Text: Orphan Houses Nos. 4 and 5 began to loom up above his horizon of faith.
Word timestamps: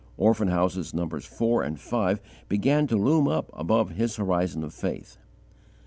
Orphan 0.17 0.47
Houses 0.47 0.95
Nos. 0.95 1.25
4 1.25 1.61
and 1.61 1.79
5 1.79 2.21
began 2.49 2.87
to 2.87 2.97
loom 2.97 3.27
up 3.27 3.51
above 3.53 3.91
his 3.91 4.15
horizon 4.15 4.63
of 4.63 4.73
faith. 4.73 5.19